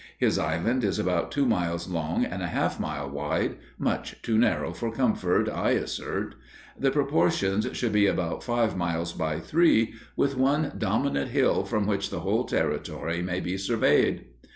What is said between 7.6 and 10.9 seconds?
should be about five miles by three, with one